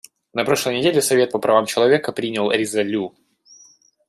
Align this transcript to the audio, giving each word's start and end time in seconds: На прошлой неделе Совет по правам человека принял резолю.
На 0.33 0.43
прошлой 0.45 0.77
неделе 0.79 0.99
Совет 0.99 1.29
по 1.29 1.37
правам 1.37 1.67
человека 1.67 2.11
принял 2.11 2.51
резолю. 2.51 3.13